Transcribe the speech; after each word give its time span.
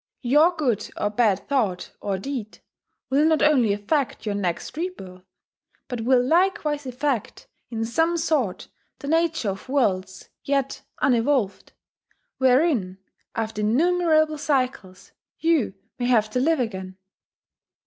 Your 0.23 0.55
good 0.55 0.89
or 0.97 1.11
bad 1.11 1.47
thought 1.47 1.91
or 2.01 2.17
deed 2.17 2.57
will 3.11 3.23
not 3.23 3.43
only 3.43 3.71
affect 3.71 4.25
your 4.25 4.33
next 4.33 4.75
rebirth, 4.75 5.21
but 5.87 6.01
will 6.01 6.23
likewise 6.25 6.87
affect 6.87 7.47
in 7.69 7.85
some 7.85 8.17
sort 8.17 8.67
the 8.97 9.07
nature 9.07 9.49
of 9.51 9.69
worlds 9.69 10.29
yet 10.43 10.81
unevolved, 11.03 11.73
wherein, 12.39 12.97
after 13.35 13.61
innumerable 13.61 14.39
cycles, 14.39 15.11
you 15.37 15.75
may 15.99 16.07
have 16.07 16.31
to 16.31 16.39
live 16.39 16.59
again. 16.59 16.97